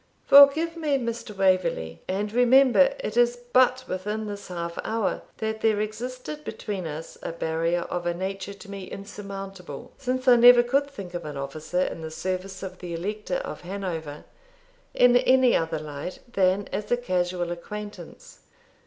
'Forgive 0.25 0.75
me, 0.75 0.97
Mr. 0.97 1.37
Waverley 1.37 2.01
and 2.07 2.31
remember 2.33 2.91
it 3.03 3.15
is 3.15 3.37
but 3.53 3.83
within 3.87 4.25
this 4.25 4.47
half 4.47 4.79
hour 4.83 5.21
that 5.37 5.61
there 5.61 5.79
existed 5.79 6.43
between 6.43 6.87
us 6.87 7.19
a 7.21 7.31
barrier 7.31 7.81
of 7.81 8.07
a 8.07 8.13
nature 8.15 8.55
to 8.55 8.67
me 8.71 8.85
insurmountable, 8.85 9.91
since 9.99 10.27
I 10.27 10.37
never 10.37 10.63
could 10.63 10.89
think 10.89 11.13
of 11.13 11.23
an 11.23 11.37
officer 11.37 11.81
in 11.81 12.01
the 12.01 12.09
service 12.09 12.63
of 12.63 12.79
the 12.79 12.95
Elector 12.95 13.37
of 13.45 13.61
Hanover 13.61 14.23
in 14.95 15.15
any 15.17 15.55
other 15.55 15.77
light 15.77 16.17
than 16.33 16.67
as 16.73 16.91
a 16.91 16.97
casual 16.97 17.51
acquaintance. 17.51 18.39